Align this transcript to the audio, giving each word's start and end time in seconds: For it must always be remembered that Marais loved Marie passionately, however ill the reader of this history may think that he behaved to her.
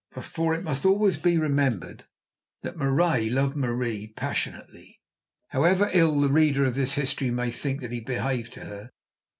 For 0.19 0.55
it 0.55 0.63
must 0.63 0.83
always 0.83 1.17
be 1.17 1.37
remembered 1.37 2.05
that 2.63 2.75
Marais 2.75 3.29
loved 3.29 3.55
Marie 3.55 4.07
passionately, 4.15 4.99
however 5.49 5.91
ill 5.93 6.19
the 6.21 6.29
reader 6.33 6.65
of 6.65 6.73
this 6.73 6.93
history 6.93 7.29
may 7.29 7.51
think 7.51 7.81
that 7.81 7.91
he 7.91 7.99
behaved 7.99 8.53
to 8.53 8.61
her. 8.61 8.89